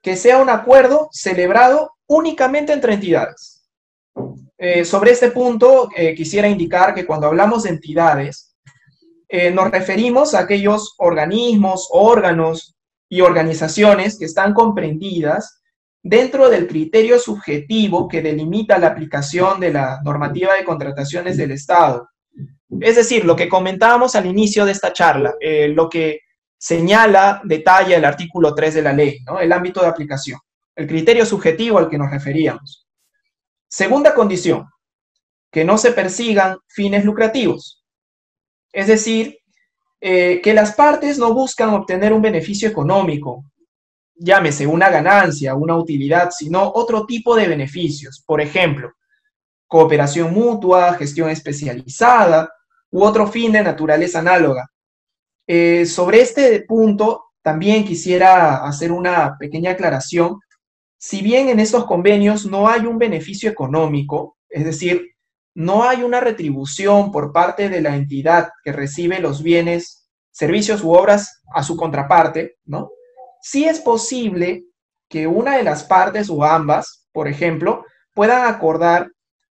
que 0.03 0.17
sea 0.17 0.39
un 0.39 0.49
acuerdo 0.51 1.09
celebrado 1.13 1.93
únicamente 2.07 2.73
entre 2.73 2.95
entidades. 2.95 3.69
Eh, 4.57 4.85
sobre 4.85 5.13
este 5.13 5.31
punto, 5.31 5.89
eh, 5.95 6.15
quisiera 6.15 6.49
indicar 6.49 6.95
que 6.95 7.07
cuando 7.07 7.29
hablamos 7.29 7.63
de 7.63 7.71
entidades, 7.71 8.57
eh, 9.29 9.51
nos 9.51 9.71
referimos 9.71 10.35
a 10.35 10.41
aquellos 10.41 10.95
organismos, 10.99 11.89
órganos 11.93 12.75
y 13.09 13.21
organizaciones 13.21 14.19
que 14.19 14.25
están 14.25 14.55
comprendidas 14.55 15.61
dentro 16.03 16.49
del 16.49 16.67
criterio 16.67 17.19
subjetivo 17.19 18.09
que 18.09 18.23
delimita 18.23 18.79
la 18.79 18.89
aplicación 18.89 19.61
de 19.61 19.73
la 19.73 20.01
normativa 20.03 20.55
de 20.55 20.65
contrataciones 20.65 21.37
del 21.37 21.53
Estado. 21.53 22.09
Es 22.81 22.97
decir, 22.97 23.25
lo 23.25 23.35
que 23.35 23.49
comentábamos 23.49 24.15
al 24.15 24.27
inicio 24.27 24.65
de 24.65 24.73
esta 24.73 24.93
charla, 24.93 25.35
lo 25.69 25.89
que 25.89 26.21
señala, 26.59 27.41
detalla 27.45 27.97
el 27.97 28.05
artículo 28.05 28.55
3 28.55 28.75
de 28.75 28.83
la 28.83 28.93
ley, 28.93 29.21
¿no? 29.25 29.39
el 29.41 29.53
ámbito 29.53 29.81
de 29.81 29.87
aplicación, 29.87 30.39
el 30.75 30.87
criterio 30.87 31.25
subjetivo 31.25 31.79
al 31.79 31.89
que 31.89 31.99
nos 31.99 32.11
referíamos. 32.11 32.87
Segunda 33.69 34.15
condición, 34.15 34.67
que 35.51 35.65
no 35.65 35.79
se 35.79 35.93
persigan 35.93 36.59
fines 36.67 37.05
lucrativos. 37.05 37.85
Es 38.73 38.87
decir, 38.87 39.39
eh, 40.01 40.41
que 40.43 40.55
las 40.55 40.75
partes 40.75 41.19
no 41.19 41.33
buscan 41.33 41.71
obtener 41.71 42.13
un 42.13 42.23
beneficio 42.23 42.69
económico, 42.69 43.45
llámese 44.15 44.67
una 44.67 44.91
ganancia, 44.91 45.55
una 45.55 45.77
utilidad, 45.77 46.31
sino 46.31 46.71
otro 46.75 47.07
tipo 47.07 47.35
de 47.37 47.49
beneficios. 47.49 48.23
Por 48.27 48.41
ejemplo, 48.41 48.93
cooperación 49.67 50.33
mutua, 50.33 50.95
gestión 50.95 51.31
especializada 51.31 52.51
u 52.90 53.02
otro 53.02 53.26
fin 53.26 53.52
de 53.52 53.62
naturaleza 53.62 54.21
análoga. 54.21 54.68
Eh, 55.47 55.87
sobre 55.87 56.21
este 56.21 56.62
punto, 56.62 57.25
también 57.42 57.85
quisiera 57.85 58.64
hacer 58.64 58.92
una 58.92 59.37
pequeña 59.38 59.73
aclaración 59.73 60.38
si 60.99 61.23
bien 61.23 61.49
en 61.49 61.61
estos 61.61 61.87
convenios 61.87 62.45
no 62.45 62.68
hay 62.68 62.80
un 62.80 62.99
beneficio 62.99 63.49
económico, 63.49 64.37
es 64.49 64.64
decir, 64.64 65.14
no 65.54 65.85
hay 65.85 66.02
una 66.02 66.18
retribución 66.18 67.12
por 67.12 67.33
parte 67.33 67.68
de 67.68 67.80
la 67.80 67.95
entidad 67.95 68.50
que 68.64 68.73
recibe 68.73 69.21
los 69.21 69.42
bienes, 69.42 70.09
servicios 70.33 70.83
u 70.83 70.92
obras 70.92 71.42
a 71.54 71.62
su 71.62 71.76
contraparte, 71.76 72.57
¿no? 72.64 72.90
Sí 73.40 73.64
es 73.64 73.78
posible 73.78 74.64
que 75.09 75.28
una 75.28 75.57
de 75.57 75.62
las 75.62 75.85
partes 75.85 76.28
o 76.30 76.45
ambas, 76.45 77.09
por 77.12 77.28
ejemplo, 77.28 77.85
puedan 78.12 78.52
acordar 78.52 79.12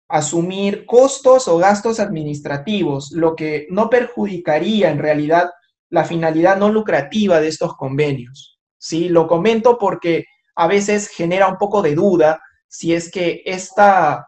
asumir 0.08 0.86
costos 0.86 1.48
o 1.48 1.58
gastos 1.58 2.00
administrativos, 2.00 3.12
lo 3.12 3.36
que 3.36 3.68
no 3.70 3.90
perjudicaría 3.90 4.92
en 4.92 5.00
realidad 5.00 5.50
la 5.90 6.06
finalidad 6.06 6.58
no 6.58 6.70
lucrativa 6.70 7.40
de 7.40 7.48
estos 7.48 7.76
convenios. 7.76 8.60
¿sí? 8.78 9.10
Lo 9.10 9.28
comento 9.28 9.78
porque 9.78 10.26
a 10.56 10.68
veces 10.68 11.08
genera 11.08 11.48
un 11.48 11.58
poco 11.58 11.82
de 11.82 11.96
duda 11.96 12.42
si 12.68 12.94
es 12.94 13.12
que 13.12 13.42
esta 13.46 14.28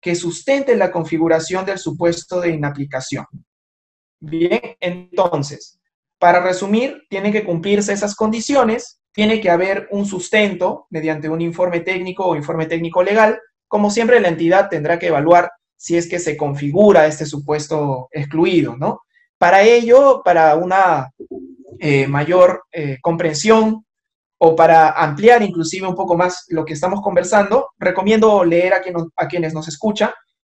que 0.00 0.14
sustente 0.14 0.76
la 0.76 0.90
configuración 0.90 1.64
del 1.64 1.78
supuesto 1.78 2.40
de 2.40 2.50
inaplicación. 2.50 3.24
Bien, 4.20 4.60
entonces, 4.80 5.78
para 6.18 6.40
resumir, 6.40 7.02
tienen 7.08 7.32
que 7.32 7.44
cumplirse 7.44 7.92
esas 7.92 8.14
condiciones, 8.14 9.00
tiene 9.12 9.40
que 9.40 9.50
haber 9.50 9.88
un 9.90 10.06
sustento 10.06 10.86
mediante 10.90 11.28
un 11.28 11.40
informe 11.40 11.80
técnico 11.80 12.26
o 12.26 12.36
informe 12.36 12.66
técnico 12.66 13.02
legal. 13.02 13.38
Como 13.68 13.90
siempre, 13.90 14.20
la 14.20 14.28
entidad 14.28 14.68
tendrá 14.68 14.98
que 14.98 15.08
evaluar 15.08 15.50
si 15.76 15.96
es 15.96 16.08
que 16.08 16.18
se 16.18 16.36
configura 16.36 17.06
este 17.06 17.26
supuesto 17.26 18.08
excluido, 18.10 18.76
¿no? 18.76 19.00
Para 19.38 19.62
ello, 19.62 20.22
para 20.24 20.54
una 20.56 21.10
eh, 21.78 22.06
mayor 22.06 22.64
eh, 22.72 22.98
comprensión 23.00 23.84
o 24.38 24.56
para 24.56 24.90
ampliar 24.90 25.42
inclusive 25.42 25.86
un 25.86 25.94
poco 25.94 26.16
más 26.16 26.44
lo 26.48 26.64
que 26.64 26.74
estamos 26.74 27.00
conversando, 27.00 27.70
recomiendo 27.78 28.44
leer 28.44 28.74
a, 28.74 29.28
quienes 29.28 29.54
nos 29.54 29.68
escuchan 29.68 30.10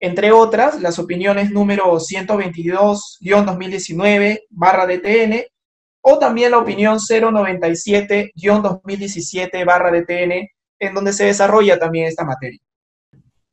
entre 0.05 0.33
otras, 0.33 0.83
las 0.83 0.99
opiniones 0.99 1.51
número 1.51 1.95
122-2019 1.95 4.43
barra 4.51 4.87
DTN 4.87 5.45
o 6.03 6.19
también 6.19 6.51
la 6.51 6.59
opinión 6.59 6.99
097-2017 6.99 9.65
barra 9.65 9.91
DTN, 9.91 10.47
en 10.81 10.95
donde 10.95 11.15
se 11.15 11.25
desarrolla 11.25 11.79
también 11.79 12.07
esta 12.07 12.27
materia. 12.27 12.61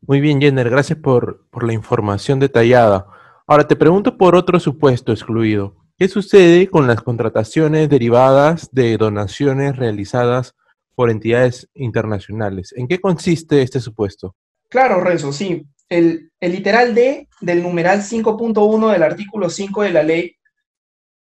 Muy 0.02 0.20
bien, 0.20 0.42
Jenner, 0.42 0.70
gracias 0.70 1.00
por, 1.00 1.48
por 1.50 1.64
la 1.64 1.72
información 1.72 2.40
detallada. 2.40 3.08
Ahora 3.48 3.66
te 3.66 3.78
pregunto 3.78 4.18
por 4.18 4.36
otro 4.36 4.60
supuesto 4.60 5.14
excluido. 5.14 5.78
¿Qué 6.02 6.08
sucede 6.08 6.68
con 6.68 6.88
las 6.88 7.04
contrataciones 7.04 7.88
derivadas 7.88 8.70
de 8.72 8.98
donaciones 8.98 9.76
realizadas 9.76 10.56
por 10.96 11.12
entidades 11.12 11.70
internacionales? 11.76 12.74
¿En 12.76 12.88
qué 12.88 13.00
consiste 13.00 13.62
este 13.62 13.80
supuesto? 13.80 14.36
Claro, 14.68 15.00
Renzo, 15.00 15.32
sí 15.32 15.64
el, 15.90 16.32
literal 16.42 16.96
D 16.96 17.28
del 17.42 17.62
numeral 17.62 18.02
5.1 18.02 18.92
del 18.92 19.04
artículo 19.04 19.48
5 19.48 19.84
de 19.84 19.92
la 19.92 20.02
ley 20.02 20.36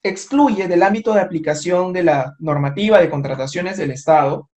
excluye 0.03 0.69
del 0.69 0.83
ámbito 0.83 1.15
de 1.15 1.23
aplicación 1.23 1.95
de 1.95 2.03
la 2.03 2.37
normativa 2.39 3.01
de 3.01 3.09
contrataciones 3.09 3.79
del 3.79 3.93
Estado 3.93 4.51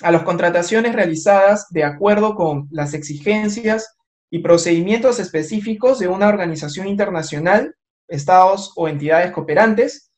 a 0.00 0.10
las 0.12 0.22
contrataciones 0.22 0.94
realizadas 0.94 1.66
de 1.68 1.84
acuerdo 1.84 2.36
con 2.36 2.68
las 2.70 2.94
exigencias 2.94 3.98
y 4.30 4.38
procedimientos 4.38 5.20
específicos 5.20 5.98
de 5.98 6.08
una 6.08 6.28
organización 6.28 6.88
internacional, 6.88 7.76
estados 8.08 8.72
o 8.76 8.88
entidades 8.88 9.32
cooperantes, 9.32 10.12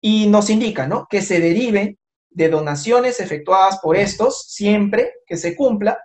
y 0.00 0.26
nos 0.28 0.50
indica 0.50 0.86
¿no? 0.86 1.06
que 1.08 1.22
se 1.22 1.40
derive 1.40 1.98
de 2.30 2.48
donaciones 2.48 3.18
efectuadas 3.18 3.78
por 3.80 3.96
estos 3.96 4.44
siempre 4.52 5.14
que 5.26 5.36
se 5.36 5.56
cumpla 5.56 5.98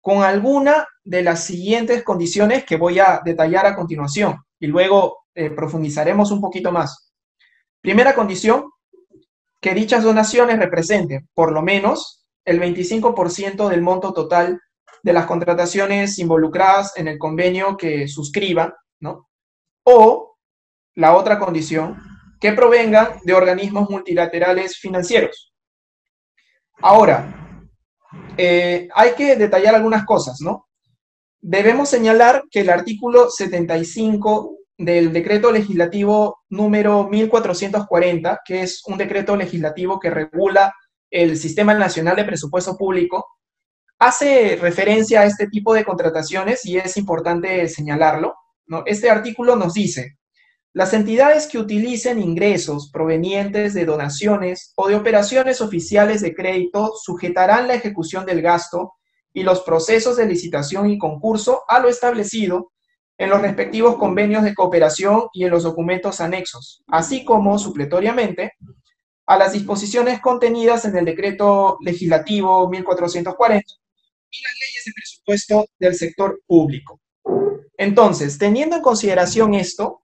con 0.00 0.22
alguna 0.22 0.86
de 1.04 1.22
las 1.22 1.44
siguientes 1.44 2.02
condiciones 2.02 2.64
que 2.64 2.76
voy 2.76 2.98
a 2.98 3.22
detallar 3.24 3.66
a 3.66 3.76
continuación 3.76 4.36
y 4.58 4.66
luego 4.66 5.24
eh, 5.34 5.50
profundizaremos 5.50 6.30
un 6.32 6.40
poquito 6.40 6.72
más. 6.72 7.12
Primera 7.80 8.14
condición, 8.14 8.70
que 9.60 9.74
dichas 9.74 10.02
donaciones 10.02 10.58
representen 10.58 11.28
por 11.34 11.52
lo 11.52 11.62
menos 11.62 12.26
el 12.44 12.60
25% 12.60 13.68
del 13.68 13.80
monto 13.80 14.12
total 14.12 14.60
de 15.02 15.12
las 15.12 15.26
contrataciones 15.26 16.18
involucradas 16.18 16.96
en 16.96 17.06
el 17.08 17.18
convenio 17.18 17.76
que 17.76 18.08
suscriba, 18.08 18.76
¿no? 19.00 19.28
O 19.84 20.31
la 20.94 21.14
otra 21.14 21.38
condición, 21.38 21.96
que 22.40 22.52
provengan 22.52 23.20
de 23.24 23.34
organismos 23.34 23.88
multilaterales 23.88 24.76
financieros. 24.76 25.52
Ahora, 26.80 27.62
eh, 28.36 28.88
hay 28.94 29.12
que 29.12 29.36
detallar 29.36 29.74
algunas 29.74 30.04
cosas, 30.04 30.40
¿no? 30.40 30.68
Debemos 31.40 31.88
señalar 31.88 32.44
que 32.50 32.60
el 32.60 32.70
artículo 32.70 33.30
75 33.30 34.56
del 34.76 35.12
decreto 35.12 35.52
legislativo 35.52 36.40
número 36.48 37.08
1440, 37.08 38.40
que 38.44 38.62
es 38.62 38.82
un 38.86 38.98
decreto 38.98 39.36
legislativo 39.36 40.00
que 40.00 40.10
regula 40.10 40.74
el 41.10 41.36
Sistema 41.36 41.74
Nacional 41.74 42.16
de 42.16 42.24
Presupuesto 42.24 42.76
Público, 42.76 43.26
hace 43.98 44.56
referencia 44.60 45.20
a 45.20 45.26
este 45.26 45.46
tipo 45.46 45.74
de 45.74 45.84
contrataciones 45.84 46.64
y 46.64 46.78
es 46.78 46.96
importante 46.96 47.68
señalarlo. 47.68 48.34
¿no? 48.66 48.82
Este 48.86 49.10
artículo 49.10 49.54
nos 49.54 49.74
dice, 49.74 50.16
las 50.74 50.94
entidades 50.94 51.46
que 51.46 51.58
utilicen 51.58 52.18
ingresos 52.18 52.90
provenientes 52.90 53.74
de 53.74 53.84
donaciones 53.84 54.72
o 54.76 54.88
de 54.88 54.94
operaciones 54.94 55.60
oficiales 55.60 56.22
de 56.22 56.34
crédito 56.34 56.94
sujetarán 56.96 57.68
la 57.68 57.74
ejecución 57.74 58.24
del 58.24 58.40
gasto 58.40 58.94
y 59.34 59.42
los 59.42 59.60
procesos 59.60 60.16
de 60.16 60.26
licitación 60.26 60.90
y 60.90 60.98
concurso 60.98 61.62
a 61.68 61.78
lo 61.78 61.88
establecido 61.88 62.72
en 63.18 63.28
los 63.28 63.42
respectivos 63.42 63.96
convenios 63.96 64.44
de 64.44 64.54
cooperación 64.54 65.24
y 65.34 65.44
en 65.44 65.50
los 65.50 65.62
documentos 65.62 66.22
anexos, 66.22 66.82
así 66.88 67.22
como 67.22 67.58
supletoriamente 67.58 68.54
a 69.26 69.36
las 69.36 69.52
disposiciones 69.52 70.20
contenidas 70.20 70.86
en 70.86 70.96
el 70.96 71.04
decreto 71.04 71.76
legislativo 71.82 72.68
1440 72.70 73.64
y 74.30 74.42
las 74.42 74.52
leyes 74.58 74.84
de 74.86 74.92
presupuesto 74.94 75.66
del 75.78 75.94
sector 75.94 76.40
público. 76.46 76.98
Entonces, 77.76 78.38
teniendo 78.38 78.76
en 78.76 78.82
consideración 78.82 79.54
esto, 79.54 80.01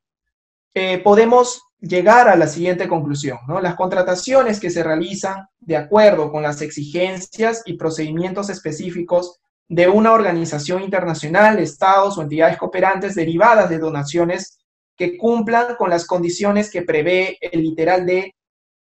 eh, 0.79 0.99
podemos 0.99 1.63
llegar 1.81 2.29
a 2.29 2.37
la 2.37 2.47
siguiente 2.47 2.89
conclusión. 2.89 3.39
¿no? 3.47 3.61
Las 3.61 3.75
contrataciones 3.75 4.61
que 4.61 4.71
se 4.71 4.83
realizan 4.83 5.47
de 5.61 5.77
acuerdo 5.77 6.31
con 6.31 6.43
las 6.43 6.63
exigencias 6.63 7.63
y 7.67 7.75
procedimientos 7.75 8.51
específicos 8.51 9.39
de 9.69 9.89
una 9.89 10.13
organización 10.13 10.83
internacional, 10.83 11.59
estados 11.59 12.17
o 12.17 12.23
entidades 12.23 12.57
cooperantes 12.57 13.15
derivadas 13.15 13.69
de 13.69 13.79
donaciones 13.79 14.59
que 14.97 15.19
cumplan 15.19 15.77
con 15.77 15.91
las 15.91 16.07
condiciones 16.07 16.71
que 16.71 16.83
prevé 16.83 17.39
el 17.41 17.63
literal 17.63 18.07
D 18.07 18.35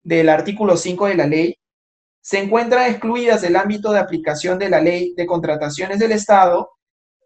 del 0.03 0.29
artículo 0.29 0.77
5 0.77 1.07
de 1.07 1.15
la 1.15 1.27
ley 1.27 1.57
se 2.25 2.39
encuentran 2.39 2.91
excluidas 2.91 3.43
del 3.43 3.55
ámbito 3.55 3.93
de 3.93 3.99
aplicación 3.99 4.59
de 4.59 4.71
la 4.71 4.81
ley 4.81 5.13
de 5.15 5.27
contrataciones 5.27 5.99
del 5.99 6.13
Estado 6.13 6.71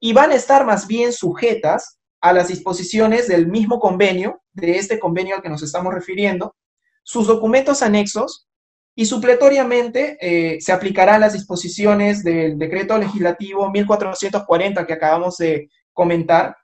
y 0.00 0.12
van 0.12 0.32
a 0.32 0.34
estar 0.34 0.66
más 0.66 0.88
bien 0.88 1.12
sujetas 1.12 1.97
a 2.20 2.32
las 2.32 2.48
disposiciones 2.48 3.28
del 3.28 3.46
mismo 3.46 3.78
convenio, 3.78 4.42
de 4.52 4.78
este 4.78 4.98
convenio 4.98 5.36
al 5.36 5.42
que 5.42 5.48
nos 5.48 5.62
estamos 5.62 5.94
refiriendo, 5.94 6.54
sus 7.02 7.26
documentos 7.26 7.82
anexos 7.82 8.48
y 8.94 9.06
supletoriamente 9.06 10.18
eh, 10.20 10.60
se 10.60 10.72
aplicarán 10.72 11.20
las 11.20 11.32
disposiciones 11.32 12.24
del 12.24 12.58
decreto 12.58 12.98
legislativo 12.98 13.70
1440 13.70 14.86
que 14.86 14.92
acabamos 14.92 15.36
de 15.36 15.70
comentar 15.92 16.56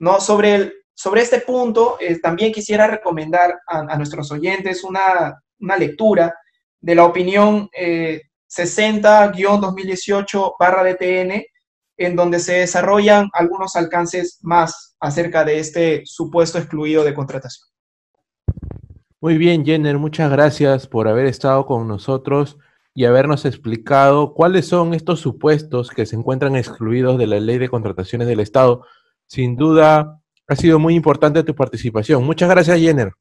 ¿no? 0.01 0.21
Sobre, 0.21 0.57
el, 0.57 0.75
sobre 0.93 1.23
este 1.23 1.41
punto, 1.41 1.97
eh, 2.01 2.19
también 2.19 2.53
quisiera 2.53 2.89
recomendar 2.89 3.61
a, 3.69 3.97
nuestros 3.97 4.33
oyentes 4.33 4.83
una, 4.83 5.41
lectura 5.79 6.35
de 6.81 6.97
la 6.97 7.05
opinión 7.05 7.71
eh, 7.73 8.23
60-2018-DTN, 8.49 11.47
en 11.97 12.17
donde 12.17 12.41
se 12.41 12.55
desarrollan 12.55 13.31
algunos 13.33 13.77
alcances 13.77 14.41
más 14.43 14.97
acerca 14.99 15.45
de 15.45 15.61
este 15.61 16.03
supuesto 16.05 16.59
excluido 16.59 17.05
de 17.05 17.15
contratación. 17.15 17.68
Muy 19.21 19.37
bien, 19.37 19.65
Jenner, 19.65 19.99
muchas 19.99 20.31
gracias 20.31 20.87
por 20.87 21.09
haber 21.09 21.27
estado 21.27 21.67
con 21.67 21.89
nosotros 21.89 22.57
y 22.95 23.05
habernos 23.05 23.45
explicado 23.45 24.33
cuáles 24.33 24.67
son 24.67 24.95
estos 24.95 25.21
supuestos 25.21 25.91
que 25.91 26.07
se 26.07 26.15
encuentran 26.15 26.55
excluidos 26.55 27.19
de 27.19 27.27
la 27.27 27.41
ley 27.41 27.59
de 27.59 27.69
contrataciones 27.69 28.29
del 28.29 28.41
Estado. 28.41 28.85
Sin 29.27 29.57
duda, 29.57 30.21
ha 30.47 30.57
sido 30.57 30.79
muy 30.79 30.95
importante 30.95 31.43
tu 31.43 31.55
participación. 31.55 32.25
Muchas 32.25 32.49
gracias, 32.49 32.79
Jenner. 32.79 33.13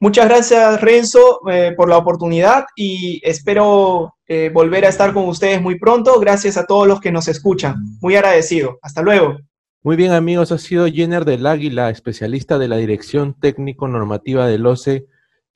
Muchas 0.00 0.26
gracias, 0.26 0.80
Renzo, 0.80 1.40
eh, 1.48 1.72
por 1.76 1.88
la 1.88 1.98
oportunidad 1.98 2.66
y 2.76 3.20
espero 3.24 4.16
eh, 4.26 4.50
volver 4.52 4.84
a 4.84 4.88
estar 4.88 5.12
con 5.12 5.28
ustedes 5.28 5.62
muy 5.62 5.78
pronto. 5.78 6.18
Gracias 6.18 6.56
a 6.56 6.66
todos 6.66 6.86
los 6.86 7.00
que 7.00 7.12
nos 7.12 7.28
escuchan. 7.28 7.76
Muy 8.00 8.16
agradecido. 8.16 8.78
Hasta 8.82 9.02
luego. 9.02 9.38
Muy 9.82 9.96
bien, 9.96 10.12
amigos. 10.12 10.50
Ha 10.50 10.58
sido 10.58 10.86
Jenner 10.86 11.24
del 11.24 11.46
Águila, 11.46 11.90
especialista 11.90 12.58
de 12.58 12.68
la 12.68 12.76
Dirección 12.76 13.34
Técnico 13.38 13.86
Normativa 13.86 14.46
del 14.46 14.66
OCE, 14.66 15.06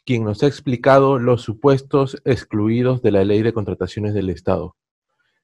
quien 0.08 0.24
nos 0.24 0.42
ha 0.42 0.46
explicado 0.46 1.18
los 1.18 1.42
supuestos 1.42 2.16
excluidos 2.24 3.02
de 3.02 3.10
la 3.10 3.24
ley 3.24 3.42
de 3.42 3.52
contrataciones 3.52 4.14
del 4.14 4.30
Estado. 4.30 4.74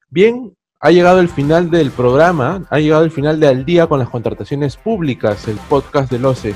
Bien, 0.09 0.57
ha 0.79 0.89
llegado 0.89 1.19
el 1.19 1.29
final 1.29 1.69
del 1.69 1.91
programa, 1.91 2.65
ha 2.71 2.79
llegado 2.79 3.03
el 3.03 3.11
final 3.11 3.39
de 3.39 3.47
Al 3.47 3.63
día 3.63 3.85
con 3.85 3.99
las 3.99 4.09
contrataciones 4.09 4.75
públicas, 4.75 5.47
el 5.47 5.57
podcast 5.69 6.11
del 6.11 6.25
OCE. 6.25 6.55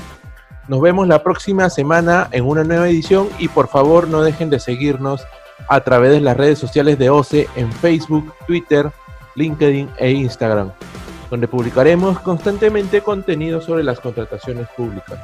Nos 0.66 0.80
vemos 0.80 1.06
la 1.06 1.22
próxima 1.22 1.70
semana 1.70 2.28
en 2.32 2.46
una 2.46 2.64
nueva 2.64 2.88
edición 2.88 3.28
y 3.38 3.46
por 3.46 3.68
favor 3.68 4.08
no 4.08 4.22
dejen 4.22 4.50
de 4.50 4.58
seguirnos 4.58 5.22
a 5.68 5.80
través 5.82 6.10
de 6.10 6.20
las 6.20 6.36
redes 6.36 6.58
sociales 6.58 6.98
de 6.98 7.10
OCE 7.10 7.46
en 7.54 7.70
Facebook, 7.74 8.34
Twitter, 8.44 8.90
LinkedIn 9.36 9.88
e 9.98 10.10
Instagram, 10.10 10.72
donde 11.30 11.46
publicaremos 11.46 12.18
constantemente 12.18 13.02
contenido 13.02 13.60
sobre 13.60 13.84
las 13.84 14.00
contrataciones 14.00 14.66
públicas. 14.76 15.16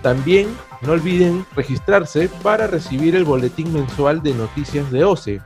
También 0.00 0.48
no 0.84 0.92
olviden 0.92 1.46
registrarse 1.56 2.28
para 2.42 2.66
recibir 2.66 3.16
el 3.16 3.24
boletín 3.24 3.72
mensual 3.72 4.22
de 4.22 4.34
noticias 4.34 4.90
de 4.90 5.04
OCE, 5.04 5.40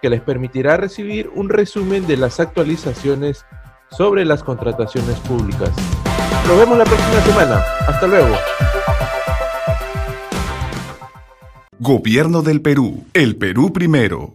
que 0.00 0.10
les 0.10 0.20
permitirá 0.20 0.76
recibir 0.76 1.30
un 1.34 1.48
resumen 1.48 2.06
de 2.06 2.16
las 2.16 2.40
actualizaciones 2.40 3.44
sobre 3.90 4.24
las 4.24 4.42
contrataciones 4.42 5.18
públicas. 5.20 5.70
Nos 6.48 6.58
vemos 6.58 6.76
la 6.76 6.84
próxima 6.84 7.20
semana. 7.20 7.64
Hasta 7.86 8.06
luego. 8.06 8.34
Gobierno 11.78 12.42
del 12.42 12.60
Perú. 12.60 13.04
El 13.12 13.36
Perú 13.36 13.72
primero. 13.72 14.34